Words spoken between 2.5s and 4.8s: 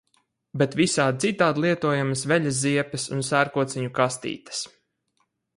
ziepes un sērkociņu kastītes.